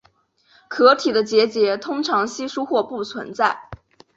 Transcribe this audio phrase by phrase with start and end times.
[0.67, 3.69] 壳体的结节通常稀疏或不存在。